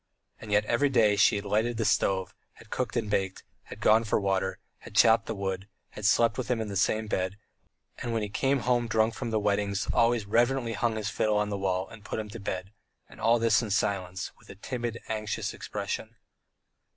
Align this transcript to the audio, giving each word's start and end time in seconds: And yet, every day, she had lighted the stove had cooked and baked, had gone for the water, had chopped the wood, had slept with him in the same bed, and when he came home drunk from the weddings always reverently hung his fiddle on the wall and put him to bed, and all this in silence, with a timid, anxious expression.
And 0.39 0.51
yet, 0.51 0.65
every 0.65 0.89
day, 0.89 1.15
she 1.15 1.35
had 1.35 1.45
lighted 1.45 1.77
the 1.77 1.85
stove 1.85 2.33
had 2.53 2.71
cooked 2.71 2.97
and 2.97 3.07
baked, 3.07 3.43
had 3.65 3.79
gone 3.79 4.03
for 4.03 4.15
the 4.17 4.21
water, 4.23 4.57
had 4.79 4.95
chopped 4.95 5.27
the 5.27 5.35
wood, 5.35 5.67
had 5.91 6.05
slept 6.07 6.39
with 6.39 6.49
him 6.49 6.59
in 6.59 6.69
the 6.69 6.75
same 6.75 7.05
bed, 7.05 7.37
and 7.99 8.11
when 8.11 8.23
he 8.23 8.27
came 8.27 8.61
home 8.61 8.87
drunk 8.87 9.13
from 9.13 9.29
the 9.29 9.39
weddings 9.39 9.87
always 9.93 10.25
reverently 10.25 10.73
hung 10.73 10.95
his 10.95 11.11
fiddle 11.11 11.37
on 11.37 11.49
the 11.49 11.55
wall 11.59 11.87
and 11.87 12.03
put 12.03 12.17
him 12.17 12.29
to 12.29 12.39
bed, 12.39 12.71
and 13.07 13.21
all 13.21 13.37
this 13.37 13.61
in 13.61 13.69
silence, 13.69 14.31
with 14.39 14.49
a 14.49 14.55
timid, 14.55 14.99
anxious 15.07 15.53
expression. 15.53 16.15